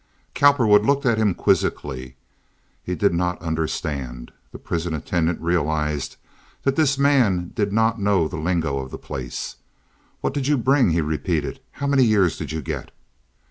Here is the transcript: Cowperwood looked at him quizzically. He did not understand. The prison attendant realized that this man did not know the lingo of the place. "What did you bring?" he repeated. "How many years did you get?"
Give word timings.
Cowperwood 0.33 0.83
looked 0.83 1.05
at 1.05 1.19
him 1.19 1.35
quizzically. 1.35 2.15
He 2.83 2.95
did 2.95 3.13
not 3.13 3.39
understand. 3.39 4.31
The 4.51 4.57
prison 4.57 4.95
attendant 4.95 5.39
realized 5.41 6.15
that 6.63 6.75
this 6.75 6.97
man 6.97 7.51
did 7.53 7.71
not 7.71 8.01
know 8.01 8.27
the 8.27 8.37
lingo 8.37 8.79
of 8.79 8.89
the 8.89 8.97
place. 8.97 9.57
"What 10.21 10.33
did 10.33 10.47
you 10.47 10.57
bring?" 10.57 10.89
he 10.89 11.01
repeated. 11.01 11.59
"How 11.73 11.85
many 11.85 12.03
years 12.03 12.35
did 12.35 12.51
you 12.51 12.63
get?" 12.63 12.89